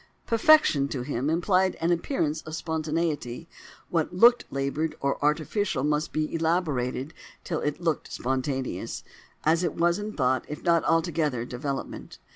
Perfection, 0.25 0.87
to 0.87 1.03
him, 1.03 1.29
implied 1.29 1.75
an 1.75 1.91
appearance 1.91 2.41
of 2.41 2.55
spontaneity: 2.55 3.47
what 3.91 4.11
looked 4.11 4.45
laboured 4.49 4.95
or 4.99 5.23
artificial 5.23 5.83
must 5.83 6.11
be 6.11 6.33
elaborated 6.33 7.13
till 7.43 7.59
it 7.61 7.79
looked 7.79 8.11
spontaneous—as 8.11 9.63
it 9.63 9.75
was 9.75 9.99
in 9.99 10.13
thought 10.13 10.43
if 10.47 10.63
not 10.63 10.83
altogether 10.85 11.43
in 11.43 11.49
development. 11.49 12.17